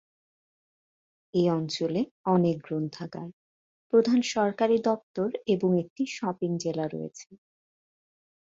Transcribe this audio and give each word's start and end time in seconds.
এই 1.33 1.47
অঞ্চলে 1.49 2.01
অনেক 2.25 2.57
গ্রন্থাগার, 2.63 3.29
প্রধান 3.93 4.19
সরকারি 4.31 4.77
দপ্তর 4.81 5.29
এবং 5.47 5.69
একটি 5.79 6.03
শপিং 6.11 6.51
জেলা 6.57 6.85
রয়েছে। 6.87 7.29